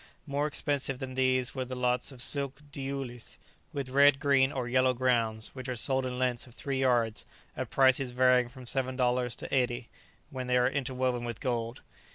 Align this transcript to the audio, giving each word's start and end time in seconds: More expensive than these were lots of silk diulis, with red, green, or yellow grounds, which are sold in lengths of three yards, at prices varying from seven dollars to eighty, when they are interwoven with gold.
More 0.25 0.47
expensive 0.47 0.97
than 0.97 1.13
these 1.13 1.53
were 1.53 1.63
lots 1.63 2.11
of 2.11 2.23
silk 2.23 2.57
diulis, 2.71 3.37
with 3.71 3.89
red, 3.89 4.19
green, 4.19 4.51
or 4.51 4.67
yellow 4.67 4.95
grounds, 4.95 5.53
which 5.53 5.69
are 5.69 5.75
sold 5.75 6.07
in 6.07 6.17
lengths 6.17 6.47
of 6.47 6.55
three 6.55 6.79
yards, 6.79 7.23
at 7.55 7.69
prices 7.69 8.09
varying 8.09 8.49
from 8.49 8.65
seven 8.65 8.95
dollars 8.95 9.35
to 9.35 9.53
eighty, 9.55 9.89
when 10.31 10.47
they 10.47 10.57
are 10.57 10.67
interwoven 10.67 11.23
with 11.23 11.39
gold. 11.39 11.81